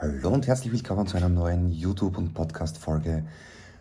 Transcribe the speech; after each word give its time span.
Hallo 0.00 0.28
und 0.28 0.46
herzlich 0.46 0.72
willkommen 0.72 1.08
zu 1.08 1.16
einer 1.16 1.28
neuen 1.28 1.72
YouTube- 1.72 2.18
und 2.18 2.32
Podcast-Folge 2.32 3.24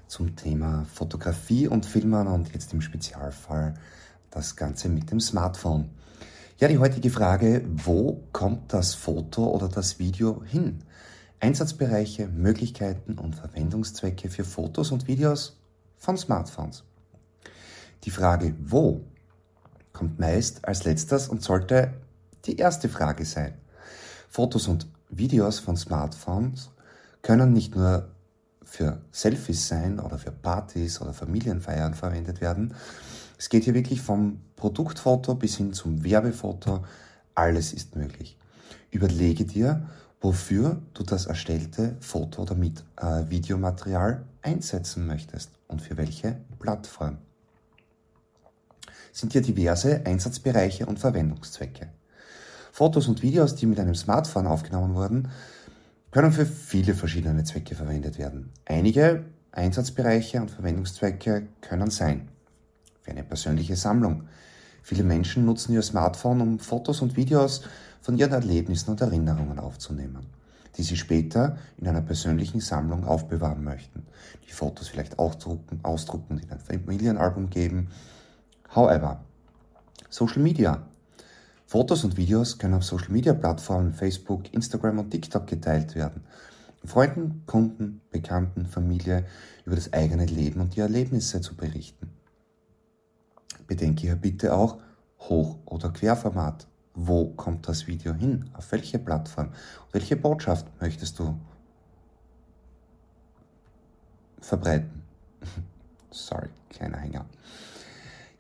zum 0.08 0.36
Thema 0.36 0.84
Fotografie 0.92 1.68
und 1.68 1.86
Filmen 1.86 2.26
und 2.26 2.52
jetzt 2.56 2.74
im 2.74 2.82
Spezialfall 2.82 3.76
das 4.32 4.56
Ganze 4.56 4.90
mit 4.90 5.12
dem 5.12 5.20
Smartphone. 5.20 5.92
Ja, 6.58 6.70
die 6.70 6.80
heutige 6.80 7.12
Frage, 7.12 7.64
wo 7.68 8.24
kommt 8.32 8.74
das 8.74 8.96
Foto 8.96 9.46
oder 9.46 9.68
das 9.68 10.00
Video 10.00 10.44
hin? 10.44 10.80
Einsatzbereiche, 11.40 12.28
Möglichkeiten 12.28 13.20
und 13.20 13.36
Verwendungszwecke 13.36 14.32
für 14.32 14.44
Fotos 14.44 14.92
und 14.92 15.08
Videos 15.08 15.62
von 15.98 16.18
Smartphones. 16.18 16.84
Die 18.06 18.12
Frage, 18.12 18.56
wo, 18.60 19.02
kommt 19.94 20.18
meist 20.18 20.68
als 20.68 20.84
letztes 20.84 21.30
und 21.30 21.44
sollte 21.44 21.94
die 22.46 22.58
erste 22.58 22.90
Frage 22.90 23.24
sein. 23.24 23.54
Fotos 24.30 24.68
und 24.68 24.88
Videos 25.10 25.60
von 25.60 25.78
Smartphones 25.78 26.72
können 27.22 27.54
nicht 27.54 27.76
nur 27.76 28.10
für 28.64 29.02
Selfies 29.12 29.68
sein 29.68 30.00
oder 30.00 30.18
für 30.18 30.32
Partys 30.32 31.02
oder 31.02 31.14
Familienfeiern 31.14 31.94
verwendet 31.94 32.42
werden. 32.42 32.74
Es 33.38 33.50
geht 33.50 33.64
hier 33.64 33.74
wirklich 33.74 34.02
vom 34.02 34.42
Produktfoto 34.56 35.36
bis 35.36 35.56
hin 35.56 35.74
zum 35.74 36.04
Werbefoto. 36.04 36.84
Alles 37.36 37.74
ist 37.74 37.96
möglich. 37.96 38.38
Überlege 38.92 39.46
dir, 39.46 39.88
wofür 40.20 40.82
du 40.94 41.04
das 41.04 41.28
erstellte 41.28 41.96
Foto 42.00 42.42
oder 42.42 42.56
mit, 42.56 42.84
äh, 42.98 43.30
Videomaterial 43.30 44.26
einsetzen 44.42 45.06
möchtest 45.06 45.52
und 45.68 45.82
für 45.82 45.98
welche 45.98 46.38
Plattform. 46.60 47.20
Sind 49.14 49.34
hier 49.34 49.42
diverse 49.42 50.06
Einsatzbereiche 50.06 50.86
und 50.86 51.00
Verwendungszwecke. 51.00 51.90
Fotos 52.78 53.08
und 53.08 53.24
Videos, 53.24 53.56
die 53.56 53.66
mit 53.66 53.80
einem 53.80 53.96
Smartphone 53.96 54.46
aufgenommen 54.46 54.94
wurden, 54.94 55.30
können 56.12 56.32
für 56.32 56.46
viele 56.46 56.94
verschiedene 56.94 57.44
Zwecke 57.44 57.74
verwendet 57.74 58.20
werden. 58.20 58.52
Einige 58.66 59.26
Einsatzbereiche 59.52 60.40
und 60.40 60.52
Verwendungszwecke 60.52 61.48
können 61.62 61.90
sein 61.90 62.28
für 63.02 63.10
eine 63.10 63.24
persönliche 63.24 63.76
Sammlung. 63.76 64.26
Viele 64.84 65.04
Menschen 65.04 65.44
nutzen 65.44 65.74
ihr 65.74 65.82
Smartphone, 65.82 66.40
um 66.40 66.60
Fotos 66.60 67.02
und 67.02 67.18
Videos 67.18 67.64
von 68.00 68.16
ihren 68.16 68.34
Erlebnissen 68.34 68.92
und 68.92 69.02
Erinnerungen 69.02 69.58
aufzunehmen, 69.58 70.28
die 70.78 70.84
sie 70.84 70.98
später 70.98 71.58
in 71.78 71.88
einer 71.88 72.02
persönlichen 72.02 72.60
Sammlung 72.60 73.06
aufbewahren 73.06 73.64
möchten. 73.64 74.06
Die 74.48 74.54
Fotos 74.54 74.90
vielleicht 74.90 75.18
ausdrucken, 75.18 75.80
ausdrucken 75.82 76.38
in 76.38 76.52
ein 76.52 76.60
Familienalbum 76.60 77.50
geben. 77.50 77.90
However, 78.76 79.22
Social 80.12 80.44
Media 80.44 80.86
Fotos 81.68 82.06
und 82.06 82.16
Videos 82.16 82.58
können 82.58 82.76
auf 82.76 82.86
Social-Media-Plattformen 82.86 83.92
Facebook, 83.92 84.54
Instagram 84.54 85.00
und 85.00 85.12
TikTok 85.12 85.46
geteilt 85.48 85.96
werden. 85.96 86.24
Freunden, 86.86 87.44
Kunden, 87.46 88.00
Bekannten, 88.10 88.66
Familie 88.66 89.26
über 89.66 89.76
das 89.76 89.92
eigene 89.92 90.26
Leben 90.26 90.62
und 90.62 90.78
die 90.78 90.80
Erlebnisse 90.80 91.42
zu 91.42 91.58
berichten. 91.58 92.10
Bedenke 93.68 94.04
hier 94.04 94.16
bitte 94.16 94.54
auch 94.56 94.78
Hoch- 95.20 95.58
oder 95.66 95.90
Querformat. 95.90 96.68
Wo 96.94 97.32
kommt 97.32 97.68
das 97.68 97.86
Video 97.86 98.14
hin? 98.14 98.50
Auf 98.54 98.72
welche 98.72 98.98
Plattform? 98.98 99.50
Welche 99.92 100.16
Botschaft 100.16 100.68
möchtest 100.80 101.20
du 101.20 101.38
verbreiten? 104.40 105.04
Sorry, 106.12 106.48
kleiner 106.70 107.00
Hänger. 107.00 107.26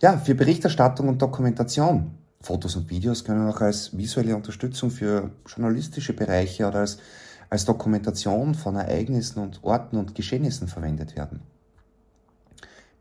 Ja, 0.02 0.18
für 0.18 0.34
Berichterstattung 0.34 1.10
und 1.10 1.22
Dokumentation 1.22 2.18
Fotos 2.48 2.78
und 2.78 2.90
Videos 2.90 3.26
können 3.26 3.50
auch 3.50 3.60
als 3.60 3.98
visuelle 3.98 4.34
Unterstützung 4.34 4.90
für 4.90 5.32
journalistische 5.46 6.14
Bereiche 6.14 6.66
oder 6.66 6.80
als, 6.80 6.98
als 7.50 7.66
Dokumentation 7.66 8.56
von 8.56 8.78
Ereignissen 8.78 9.40
und 9.40 9.62
Orten 9.66 9.98
und 9.98 10.16
Geschehnissen 10.16 10.70
verwendet 10.70 11.18
werden. 11.18 11.42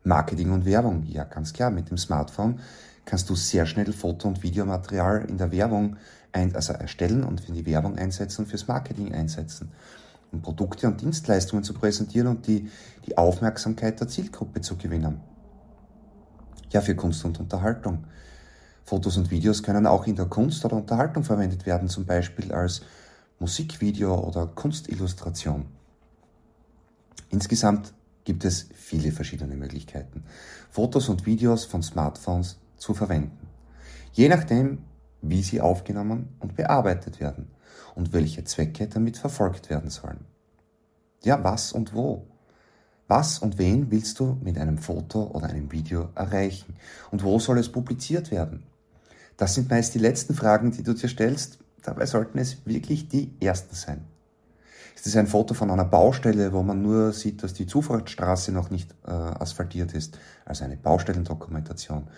Marketing 0.02 0.50
und 0.50 0.66
Werbung, 0.66 1.04
ja 1.04 1.22
ganz 1.22 1.52
klar, 1.52 1.70
mit 1.70 1.90
dem 1.90 1.96
Smartphone 1.96 2.58
kannst 3.04 3.30
du 3.30 3.36
sehr 3.36 3.66
schnell 3.66 3.92
Foto- 3.92 4.26
und 4.26 4.42
Videomaterial 4.42 5.24
in 5.28 5.38
der 5.38 5.52
Werbung 5.52 5.96
ein, 6.32 6.52
also 6.56 6.72
erstellen 6.72 7.22
und 7.22 7.40
für 7.40 7.52
die 7.52 7.66
Werbung 7.66 7.96
einsetzen 7.98 8.42
und 8.42 8.48
fürs 8.48 8.66
Marketing 8.66 9.14
einsetzen, 9.14 9.70
um 10.32 10.42
Produkte 10.42 10.88
und 10.88 11.00
Dienstleistungen 11.00 11.62
zu 11.62 11.72
präsentieren 11.72 12.26
und 12.26 12.48
die, 12.48 12.68
die 13.06 13.16
Aufmerksamkeit 13.16 14.00
der 14.00 14.08
Zielgruppe 14.08 14.60
zu 14.60 14.76
gewinnen. 14.76 15.20
Ja, 16.70 16.80
für 16.80 16.96
Kunst 16.96 17.24
und 17.24 17.38
Unterhaltung. 17.38 18.06
Fotos 18.86 19.16
und 19.16 19.32
Videos 19.32 19.64
können 19.64 19.84
auch 19.84 20.06
in 20.06 20.14
der 20.14 20.26
Kunst 20.26 20.64
oder 20.64 20.76
Unterhaltung 20.76 21.24
verwendet 21.24 21.66
werden, 21.66 21.88
zum 21.88 22.06
Beispiel 22.06 22.52
als 22.52 22.82
Musikvideo 23.40 24.14
oder 24.14 24.46
Kunstillustration. 24.46 25.66
Insgesamt 27.30 27.92
gibt 28.22 28.44
es 28.44 28.68
viele 28.74 29.10
verschiedene 29.10 29.56
Möglichkeiten, 29.56 30.22
Fotos 30.70 31.08
und 31.08 31.26
Videos 31.26 31.64
von 31.64 31.82
Smartphones 31.82 32.58
zu 32.76 32.94
verwenden. 32.94 33.48
Je 34.12 34.28
nachdem, 34.28 34.84
wie 35.20 35.42
sie 35.42 35.60
aufgenommen 35.60 36.36
und 36.38 36.54
bearbeitet 36.54 37.18
werden 37.18 37.50
und 37.96 38.12
welche 38.12 38.44
Zwecke 38.44 38.86
damit 38.86 39.16
verfolgt 39.16 39.68
werden 39.68 39.90
sollen. 39.90 40.24
Ja, 41.24 41.42
was 41.42 41.72
und 41.72 41.92
wo? 41.92 42.24
Was 43.08 43.40
und 43.40 43.58
wen 43.58 43.90
willst 43.90 44.20
du 44.20 44.38
mit 44.44 44.58
einem 44.58 44.78
Foto 44.78 45.24
oder 45.24 45.46
einem 45.46 45.72
Video 45.72 46.10
erreichen? 46.14 46.76
Und 47.10 47.24
wo 47.24 47.40
soll 47.40 47.58
es 47.58 47.70
publiziert 47.70 48.30
werden? 48.30 48.62
Das 49.36 49.54
sind 49.54 49.68
meist 49.68 49.94
die 49.94 49.98
letzten 49.98 50.34
Fragen, 50.34 50.70
die 50.70 50.82
du 50.82 50.94
dir 50.94 51.08
stellst. 51.08 51.58
Dabei 51.82 52.06
sollten 52.06 52.38
es 52.38 52.64
wirklich 52.64 53.08
die 53.08 53.32
ersten 53.40 53.74
sein. 53.74 54.04
Ist 54.94 55.06
es 55.06 55.16
ein 55.16 55.26
Foto 55.26 55.52
von 55.52 55.70
einer 55.70 55.84
Baustelle, 55.84 56.52
wo 56.54 56.62
man 56.62 56.80
nur 56.80 57.12
sieht, 57.12 57.42
dass 57.42 57.52
die 57.52 57.66
Zufahrtsstraße 57.66 58.50
noch 58.50 58.70
nicht 58.70 58.94
äh, 59.06 59.10
asphaltiert 59.10 59.92
ist, 59.92 60.18
also 60.46 60.64
eine 60.64 60.76
Baustellendokumentation? 60.76 62.08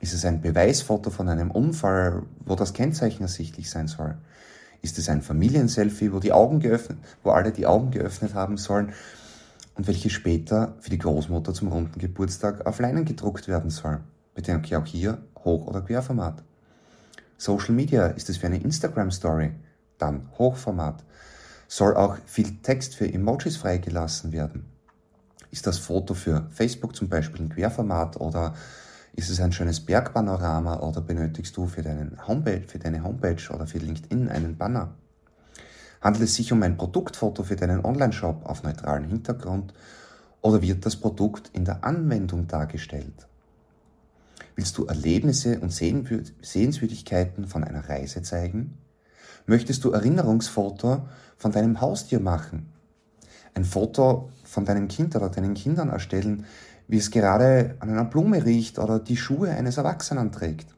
Ist 0.00 0.14
es 0.14 0.24
ein 0.24 0.40
Beweisfoto 0.40 1.10
von 1.10 1.28
einem 1.28 1.50
Unfall, 1.50 2.22
wo 2.44 2.54
das 2.54 2.72
Kennzeichen 2.72 3.22
ersichtlich 3.22 3.70
sein 3.70 3.86
soll? 3.86 4.16
Ist 4.80 4.98
es 4.98 5.10
ein 5.10 5.20
Familienselfie, 5.20 6.12
wo 6.12 6.18
die 6.18 6.32
Augen 6.32 6.60
geöffnet, 6.60 6.98
wo 7.22 7.30
alle 7.30 7.52
die 7.52 7.66
Augen 7.66 7.90
geöffnet 7.90 8.34
haben 8.34 8.56
sollen 8.56 8.92
und 9.74 9.86
welche 9.86 10.08
später 10.08 10.74
für 10.80 10.90
die 10.90 10.98
Großmutter 10.98 11.52
zum 11.52 11.68
runden 11.68 11.98
Geburtstag 11.98 12.66
auf 12.66 12.78
Leinen 12.80 13.04
gedruckt 13.04 13.46
werden 13.46 13.70
soll? 13.70 14.00
Bedenke 14.36 14.78
auch 14.78 14.86
hier 14.86 15.18
Hoch- 15.44 15.66
oder 15.66 15.80
Querformat. 15.80 16.44
Social 17.38 17.74
Media, 17.74 18.06
ist 18.08 18.28
es 18.28 18.36
für 18.36 18.46
eine 18.46 18.60
Instagram-Story? 18.60 19.52
Dann 19.98 20.28
Hochformat. 20.38 21.02
Soll 21.66 21.96
auch 21.96 22.18
viel 22.26 22.58
Text 22.62 22.94
für 22.94 23.12
Emojis 23.12 23.56
freigelassen 23.56 24.32
werden? 24.32 24.66
Ist 25.50 25.66
das 25.66 25.78
Foto 25.78 26.12
für 26.12 26.46
Facebook 26.50 26.94
zum 26.94 27.08
Beispiel 27.08 27.46
ein 27.46 27.48
Querformat 27.48 28.20
oder 28.20 28.54
ist 29.14 29.30
es 29.30 29.40
ein 29.40 29.52
schönes 29.52 29.80
Bergpanorama 29.80 30.80
oder 30.80 31.00
benötigst 31.00 31.56
du 31.56 31.66
für, 31.66 31.82
deinen 31.82 32.28
Homepage, 32.28 32.68
für 32.68 32.78
deine 32.78 33.02
Homepage 33.02 33.42
oder 33.52 33.66
für 33.66 33.78
LinkedIn 33.78 34.28
einen 34.28 34.58
Banner? 34.58 34.94
Handelt 36.02 36.24
es 36.24 36.34
sich 36.34 36.52
um 36.52 36.62
ein 36.62 36.76
Produktfoto 36.76 37.42
für 37.42 37.56
deinen 37.56 37.82
Online-Shop 37.82 38.44
auf 38.44 38.62
neutralem 38.62 39.08
Hintergrund 39.08 39.72
oder 40.42 40.60
wird 40.60 40.84
das 40.84 40.96
Produkt 40.96 41.50
in 41.54 41.64
der 41.64 41.82
Anwendung 41.84 42.46
dargestellt? 42.46 43.26
Willst 44.56 44.78
du 44.78 44.86
Erlebnisse 44.86 45.60
und 45.60 45.70
Sehenswürdigkeiten 45.70 47.46
von 47.46 47.62
einer 47.62 47.86
Reise 47.90 48.22
zeigen? 48.22 48.78
Möchtest 49.44 49.84
du 49.84 49.90
Erinnerungsfoto 49.90 51.06
von 51.36 51.52
deinem 51.52 51.82
Haustier 51.82 52.20
machen? 52.20 52.72
Ein 53.52 53.66
Foto 53.66 54.30
von 54.44 54.64
deinem 54.64 54.88
Kind 54.88 55.14
oder 55.14 55.28
deinen 55.28 55.52
Kindern 55.52 55.90
erstellen, 55.90 56.46
wie 56.88 56.96
es 56.96 57.10
gerade 57.10 57.76
an 57.80 57.90
einer 57.90 58.06
Blume 58.06 58.46
riecht 58.46 58.78
oder 58.78 58.98
die 58.98 59.18
Schuhe 59.18 59.50
eines 59.50 59.76
Erwachsenen 59.76 60.32
trägt. 60.32 60.74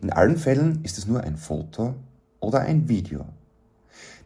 In 0.00 0.12
allen 0.12 0.36
Fällen 0.36 0.84
ist 0.84 0.96
es 0.96 1.08
nur 1.08 1.22
ein 1.22 1.36
Foto 1.36 1.96
oder 2.38 2.60
ein 2.60 2.88
Video. 2.88 3.26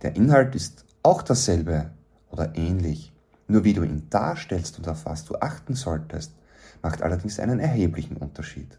Der 0.02 0.14
Inhalt 0.14 0.54
ist 0.54 0.84
auch 1.02 1.22
dasselbe 1.22 1.90
oder 2.30 2.54
ähnlich, 2.54 3.12
nur 3.48 3.64
wie 3.64 3.72
du 3.72 3.82
ihn 3.82 4.08
darstellst 4.10 4.78
und 4.78 4.88
auf 4.88 5.06
was 5.06 5.24
du 5.24 5.36
achten 5.36 5.74
solltest, 5.74 6.32
macht 6.84 7.02
allerdings 7.02 7.40
einen 7.40 7.58
erheblichen 7.58 8.18
Unterschied. 8.18 8.78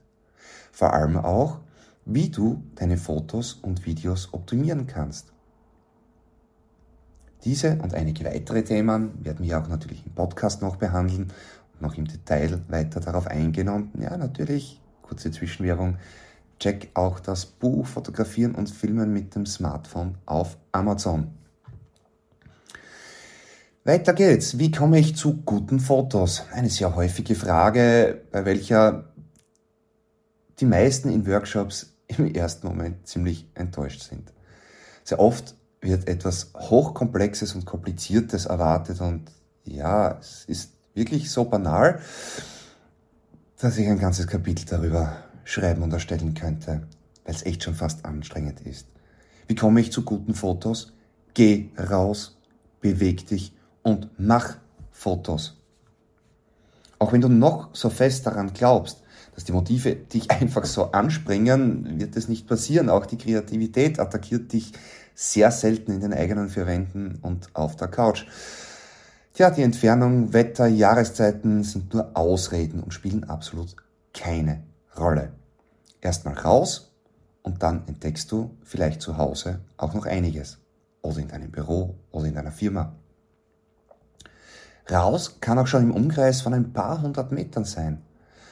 Vor 0.71 0.93
allem 0.93 1.17
auch, 1.17 1.59
wie 2.05 2.29
du 2.29 2.63
deine 2.75 2.97
Fotos 2.97 3.53
und 3.53 3.85
Videos 3.85 4.29
optimieren 4.31 4.85
kannst. 4.85 5.33
Diese 7.43 7.77
und 7.81 7.93
einige 7.93 8.25
weitere 8.25 8.63
Themen 8.63 9.23
werden 9.23 9.45
wir 9.45 9.59
auch 9.59 9.67
natürlich 9.67 10.05
im 10.05 10.13
Podcast 10.13 10.61
noch 10.61 10.77
behandeln 10.77 11.33
und 11.73 11.81
noch 11.81 11.95
im 11.95 12.05
Detail 12.05 12.61
weiter 12.67 12.99
darauf 12.99 13.27
eingehen. 13.27 13.69
Und 13.69 13.91
ja, 13.99 14.15
natürlich, 14.17 14.81
kurze 15.01 15.31
Zwischenwerbung, 15.31 15.97
check 16.59 16.89
auch 16.93 17.19
das 17.19 17.45
Buch 17.45 17.85
Fotografieren 17.85 18.55
und 18.55 18.69
Filmen 18.69 19.13
mit 19.13 19.35
dem 19.35 19.45
Smartphone 19.45 20.17
auf 20.25 20.57
Amazon. 20.71 21.31
Weiter 23.87 24.13
geht's. 24.13 24.57
Wie 24.57 24.71
komme 24.71 24.97
ich 24.97 25.15
zu 25.15 25.43
guten 25.43 25.79
Fotos? 25.79 26.45
Eine 26.51 26.71
sehr 26.71 26.95
häufige 26.95 27.35
Frage, 27.35 28.19
bei 28.31 28.43
welcher 28.43 29.13
die 30.59 30.65
meisten 30.65 31.11
in 31.11 31.27
Workshops 31.27 31.93
im 32.07 32.33
ersten 32.33 32.65
Moment 32.65 33.05
ziemlich 33.05 33.47
enttäuscht 33.53 34.01
sind. 34.01 34.33
Sehr 35.03 35.19
oft 35.19 35.53
wird 35.81 36.07
etwas 36.07 36.51
Hochkomplexes 36.55 37.53
und 37.53 37.67
Kompliziertes 37.67 38.47
erwartet 38.47 39.01
und 39.01 39.29
ja, 39.65 40.17
es 40.19 40.45
ist 40.45 40.71
wirklich 40.95 41.29
so 41.29 41.45
banal, 41.45 42.01
dass 43.59 43.77
ich 43.77 43.87
ein 43.87 43.99
ganzes 43.99 44.25
Kapitel 44.25 44.65
darüber 44.65 45.17
schreiben 45.43 45.83
und 45.83 45.93
erstellen 45.93 46.33
könnte, 46.33 46.87
weil 47.23 47.35
es 47.35 47.45
echt 47.45 47.63
schon 47.63 47.75
fast 47.75 48.03
anstrengend 48.03 48.61
ist. 48.61 48.87
Wie 49.47 49.53
komme 49.53 49.79
ich 49.79 49.91
zu 49.91 50.01
guten 50.01 50.33
Fotos? 50.33 50.91
Geh 51.35 51.69
raus, 51.77 52.35
beweg 52.81 53.27
dich 53.27 53.54
und 53.85 54.09
mach 54.17 54.57
Fotos. 54.89 55.61
Auch 56.97 57.13
wenn 57.13 57.21
du 57.21 57.29
noch 57.29 57.69
so 57.73 57.91
fest 57.91 58.25
daran 58.25 58.51
glaubst, 58.51 59.03
dass 59.35 59.43
die 59.43 59.51
Motive 59.51 59.95
dich 59.95 60.31
einfach 60.31 60.65
so 60.65 60.91
anspringen, 60.91 61.99
wird 61.99 62.17
es 62.17 62.27
nicht 62.27 62.47
passieren. 62.47 62.89
Auch 62.89 63.05
die 63.05 63.17
Kreativität 63.17 63.99
attackiert 63.99 64.51
dich 64.51 64.73
sehr 65.13 65.51
selten 65.51 65.91
in 65.91 65.99
den 66.01 66.13
eigenen 66.13 66.49
vier 66.49 66.65
Wänden 66.65 67.19
und 67.21 67.49
auf 67.53 67.75
der 67.75 67.87
Couch. 67.87 68.25
Tja, 69.35 69.51
die 69.51 69.61
Entfernung, 69.61 70.33
Wetter, 70.33 70.65
Jahreszeiten 70.65 71.63
sind 71.63 71.93
nur 71.93 72.17
Ausreden 72.17 72.81
und 72.81 72.93
spielen 72.93 73.25
absolut 73.25 73.75
keine 74.13 74.63
Rolle. 74.97 75.33
Erstmal 76.01 76.39
raus 76.39 76.91
und 77.43 77.61
dann 77.61 77.83
entdeckst 77.87 78.31
du 78.31 78.57
vielleicht 78.63 79.01
zu 79.01 79.17
Hause 79.17 79.59
auch 79.77 79.93
noch 79.93 80.07
einiges. 80.07 80.57
Oder 81.03 81.19
in 81.19 81.27
deinem 81.27 81.51
Büro 81.51 81.93
oder 82.11 82.25
in 82.25 82.33
deiner 82.33 82.51
Firma. 82.51 82.95
Raus 84.91 85.37
kann 85.41 85.57
auch 85.57 85.67
schon 85.67 85.83
im 85.83 85.91
Umkreis 85.91 86.41
von 86.41 86.53
ein 86.53 86.71
paar 86.71 87.01
hundert 87.01 87.31
Metern 87.31 87.65
sein. 87.65 88.01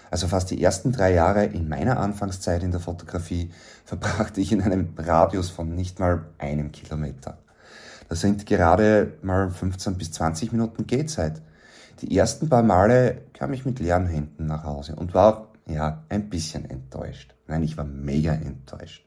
Also 0.09 0.27
fast 0.27 0.51
die 0.51 0.63
ersten 0.63 0.91
drei 0.91 1.13
Jahre 1.13 1.45
in 1.45 1.67
meiner 1.67 1.99
Anfangszeit 1.99 2.63
in 2.63 2.71
der 2.71 2.79
Fotografie 2.79 3.51
verbrachte 3.85 4.41
ich 4.41 4.51
in 4.51 4.61
einem 4.61 4.93
Radius 4.97 5.49
von 5.49 5.75
nicht 5.75 5.99
mal 5.99 6.25
einem 6.37 6.71
Kilometer. 6.71 7.37
Das 8.09 8.21
sind 8.21 8.45
gerade 8.45 9.13
mal 9.21 9.49
15 9.49 9.97
bis 9.97 10.11
20 10.11 10.51
Minuten 10.51 10.85
Gehzeit. 10.85 11.41
Die 12.01 12.15
ersten 12.15 12.49
paar 12.49 12.63
Male 12.63 13.21
kam 13.33 13.53
ich 13.53 13.65
mit 13.65 13.79
leeren 13.79 14.07
Händen 14.07 14.45
nach 14.45 14.63
Hause 14.63 14.95
und 14.95 15.13
war, 15.13 15.47
ja, 15.65 16.03
ein 16.09 16.29
bisschen 16.29 16.69
enttäuscht. 16.69 17.33
Nein, 17.47 17.63
ich 17.63 17.77
war 17.77 17.85
mega 17.85 18.33
enttäuscht. 18.33 19.05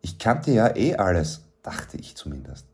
Ich 0.00 0.18
kannte 0.18 0.50
ja 0.50 0.74
eh 0.76 0.96
alles, 0.96 1.44
dachte 1.62 1.96
ich 1.96 2.16
zumindest. 2.16 2.66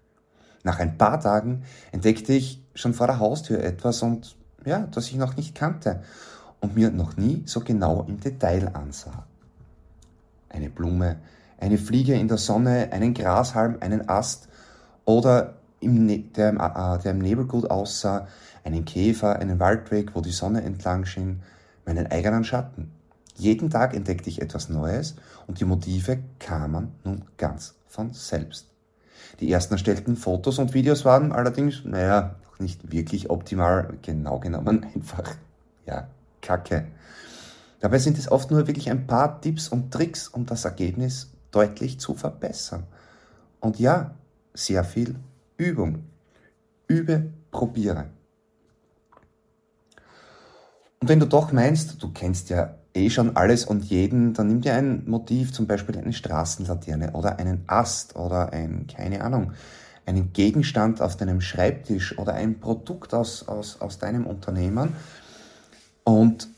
Nach 0.68 0.80
ein 0.80 0.98
paar 0.98 1.18
Tagen 1.18 1.62
entdeckte 1.92 2.34
ich 2.34 2.62
schon 2.74 2.92
vor 2.92 3.06
der 3.06 3.20
Haustür 3.20 3.64
etwas 3.64 4.02
und 4.02 4.36
ja, 4.66 4.80
das 4.90 5.06
ich 5.06 5.16
noch 5.16 5.34
nicht 5.34 5.54
kannte 5.54 6.02
und 6.60 6.74
mir 6.74 6.90
noch 6.90 7.16
nie 7.16 7.42
so 7.46 7.60
genau 7.60 8.04
im 8.06 8.20
Detail 8.20 8.72
ansah. 8.74 9.24
Eine 10.50 10.68
Blume, 10.68 11.16
eine 11.58 11.78
Fliege 11.78 12.12
in 12.12 12.28
der 12.28 12.36
Sonne, 12.36 12.92
einen 12.92 13.14
Grashalm, 13.14 13.78
einen 13.80 14.10
Ast, 14.10 14.48
oder 15.06 15.54
im 15.80 16.04
ne 16.04 16.18
der, 16.36 16.50
im, 16.50 16.60
äh, 16.60 16.98
der 17.02 17.12
im 17.12 17.20
Nebel 17.20 17.46
gut 17.46 17.70
aussah, 17.70 18.28
einen 18.62 18.84
Käfer, 18.84 19.38
einen 19.38 19.58
Waldweg, 19.58 20.14
wo 20.14 20.20
die 20.20 20.32
Sonne 20.32 20.64
entlang 20.64 21.06
schien, 21.06 21.40
meinen 21.86 22.08
eigenen 22.08 22.44
Schatten. 22.44 22.92
Jeden 23.36 23.70
Tag 23.70 23.94
entdeckte 23.94 24.28
ich 24.28 24.42
etwas 24.42 24.68
Neues 24.68 25.16
und 25.46 25.60
die 25.60 25.64
Motive 25.64 26.18
kamen 26.38 26.92
nun 27.04 27.24
ganz 27.38 27.74
von 27.86 28.12
selbst. 28.12 28.66
Die 29.40 29.50
ersten 29.50 29.74
erstellten 29.74 30.16
Fotos 30.16 30.58
und 30.58 30.74
Videos 30.74 31.04
waren 31.04 31.32
allerdings, 31.32 31.84
naja, 31.84 32.36
noch 32.44 32.58
nicht 32.58 32.92
wirklich 32.92 33.30
optimal, 33.30 33.94
genau 34.02 34.38
genommen 34.38 34.86
einfach, 34.94 35.34
ja, 35.86 36.08
kacke. 36.42 36.86
Dabei 37.80 37.98
sind 37.98 38.18
es 38.18 38.30
oft 38.30 38.50
nur 38.50 38.66
wirklich 38.66 38.90
ein 38.90 39.06
paar 39.06 39.40
Tipps 39.40 39.68
und 39.68 39.92
Tricks, 39.92 40.28
um 40.28 40.46
das 40.46 40.64
Ergebnis 40.64 41.30
deutlich 41.50 42.00
zu 42.00 42.14
verbessern. 42.14 42.84
Und 43.60 43.78
ja, 43.78 44.14
sehr 44.54 44.84
viel 44.84 45.16
Übung. 45.56 46.04
Übe, 46.88 47.30
probiere. 47.50 48.06
Und 51.00 51.08
wenn 51.08 51.20
du 51.20 51.26
doch 51.26 51.52
meinst, 51.52 52.02
du 52.02 52.12
kennst 52.12 52.50
ja 52.50 52.74
eh 52.94 53.10
schon 53.10 53.36
alles 53.36 53.64
und 53.64 53.84
jeden, 53.84 54.34
dann 54.34 54.48
nimm 54.48 54.60
dir 54.60 54.74
ein 54.74 55.04
Motiv, 55.06 55.52
zum 55.52 55.66
Beispiel 55.66 55.98
eine 55.98 56.12
Straßenlaterne 56.12 57.12
oder 57.12 57.38
einen 57.38 57.64
Ast 57.66 58.16
oder 58.16 58.52
ein, 58.52 58.86
keine 58.86 59.22
Ahnung, 59.22 59.52
einen 60.06 60.32
Gegenstand 60.32 61.02
auf 61.02 61.16
deinem 61.16 61.40
Schreibtisch 61.40 62.18
oder 62.18 62.34
ein 62.34 62.60
Produkt 62.60 63.12
aus, 63.14 63.46
aus, 63.46 63.80
aus 63.80 63.98
deinem 63.98 64.26
Unternehmen 64.26 64.94
und 66.04 66.48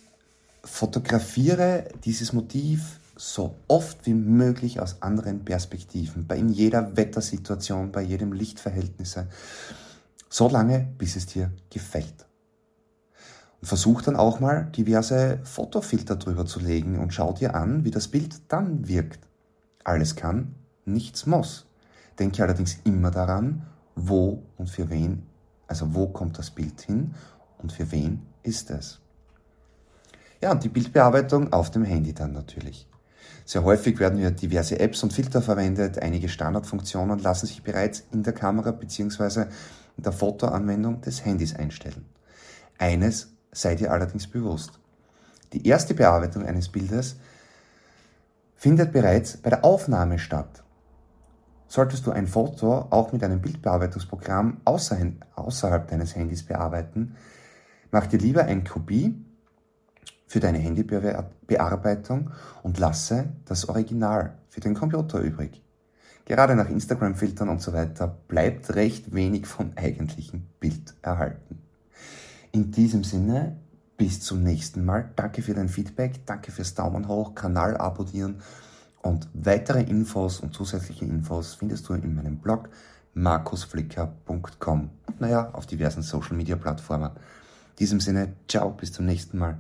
fotografiere 0.65 1.87
dieses 2.05 2.33
Motiv 2.33 3.01
so 3.17 3.57
oft 3.69 4.07
wie 4.07 4.15
möglich 4.15 4.81
aus 4.81 5.03
anderen 5.03 5.45
Perspektiven, 5.45 6.27
bei 6.27 6.39
in 6.39 6.49
jeder 6.49 6.97
Wettersituation, 6.97 7.93
bei 7.93 8.03
jedem 8.03 8.33
Lichtverhältnis, 8.33 9.19
so 10.29 10.49
lange, 10.49 10.89
bis 10.97 11.17
es 11.17 11.27
dir 11.27 11.51
gefällt. 11.69 12.30
Versuch 13.63 14.01
dann 14.03 14.17
auch 14.17 14.41
mal 14.41 14.65
diverse 14.77 15.39
Fotofilter 15.45 16.17
drüber 16.17 16.47
zu 16.47 16.61
legen 16.61 16.99
und 16.99 17.13
schau 17.13 17.33
dir 17.33 17.55
an, 17.55 17.85
wie 17.85 17.91
das 17.91 18.09
Bild 18.09 18.41
dann 18.49 18.89
wirkt. 18.89 19.21
Alles 19.85 20.17
kann, 20.17 20.55
nichts 20.87 21.27
muss. 21.27 21.67
Denke 22.19 22.43
allerdings 22.43 22.79
immer 22.85 23.11
daran, 23.11 23.67
wo 23.95 24.43
und 24.57 24.71
für 24.71 24.89
wen, 24.89 25.27
also 25.67 25.95
wo 25.95 26.09
kommt 26.09 26.39
das 26.39 26.51
Bild 26.51 26.81
hin 26.81 27.15
und 27.59 27.73
für 27.73 27.91
wen 27.93 28.23
ist 28.43 28.71
es. 28.71 29.01
Ja, 30.41 30.53
und 30.53 30.65
die 30.65 30.71
Bildbearbeitung 30.71 31.53
auf 31.53 31.71
dem 31.71 31.85
Handy 31.85 32.15
dann 32.15 32.33
natürlich. 32.33 32.89
Sehr 33.45 33.65
häufig 33.65 33.99
werden 33.99 34.19
ja 34.19 34.31
diverse 34.31 34.79
Apps 34.81 35.03
und 35.03 35.13
Filter 35.13 35.43
verwendet. 35.43 35.99
Einige 35.99 36.29
Standardfunktionen 36.29 37.19
lassen 37.19 37.47
sich 37.47 37.63
bereits 37.63 38.05
in 38.13 38.23
der 38.23 38.33
Kamera 38.33 38.71
bzw. 38.71 39.47
in 39.97 40.03
der 40.03 40.13
Fotoanwendung 40.13 41.01
des 41.03 41.25
Handys 41.25 41.55
einstellen. 41.55 42.07
Eines 42.79 43.33
sei 43.53 43.75
dir 43.75 43.93
allerdings 43.93 44.27
bewusst. 44.27 44.79
Die 45.53 45.67
erste 45.67 45.95
Bearbeitung 45.95 46.47
eines 46.47 46.69
Bildes 46.69 47.17
findet 48.57 48.93
bereits 48.93 49.37
bei 49.37 49.51
der 49.51 49.65
Aufnahme 49.65 50.19
statt. 50.19 50.63
Solltest 51.67 52.07
du 52.07 52.11
ein 52.11 52.27
Foto 52.27 52.87
auch 52.91 53.13
mit 53.13 53.23
einem 53.23 53.41
Bildbearbeitungsprogramm 53.41 54.61
außerhalb 54.65 55.89
deines 55.89 56.17
Handys 56.17 56.45
bearbeiten, 56.45 57.17
mach 57.91 58.07
dir 58.07 58.19
lieber 58.19 58.45
ein 58.45 58.65
Kopie 58.65 59.25
für 60.27 60.41
deine 60.41 60.59
Handybearbeitung 60.59 62.31
und 62.63 62.79
lasse 62.79 63.31
das 63.45 63.69
Original 63.69 64.35
für 64.49 64.61
den 64.61 64.75
Computer 64.75 65.21
übrig. 65.21 65.63
Gerade 66.25 66.55
nach 66.55 66.69
Instagram-Filtern 66.69 67.49
und 67.49 67.61
so 67.61 67.73
weiter 67.73 68.17
bleibt 68.29 68.75
recht 68.75 69.13
wenig 69.13 69.47
vom 69.47 69.73
eigentlichen 69.75 70.49
Bild 70.61 70.95
erhalten. 71.03 71.70
In 72.53 72.71
diesem 72.71 73.05
Sinne, 73.05 73.57
bis 73.97 74.21
zum 74.21 74.43
nächsten 74.43 74.85
Mal. 74.85 75.11
Danke 75.17 75.43
für 75.43 75.55
dein 75.55 75.69
Feedback, 75.69 76.27
danke 76.27 76.53
fürs 76.53 76.75
Daumen 76.75 77.07
hoch, 77.07 77.35
Kanal 77.35 77.77
abonnieren 77.77 78.37
und 79.03 79.29
weitere 79.35 79.83
Infos 79.83 80.41
und 80.41 80.55
zusätzliche 80.55 81.05
Infos 81.05 81.55
findest 81.55 81.89
du 81.89 81.95
in 81.95 82.15
meinem 82.15 82.39
Blog 82.39 82.69
markusflicker.com 83.15 84.91
naja, 85.19 85.51
auf 85.53 85.67
diversen 85.67 86.03
Social 86.03 86.37
Media 86.37 86.57
Plattformen. 86.57 87.11
In 87.11 87.77
diesem 87.79 88.01
Sinne, 88.01 88.35
ciao, 88.49 88.71
bis 88.71 88.93
zum 88.93 89.07
nächsten 89.07 89.39
Mal. 89.39 89.59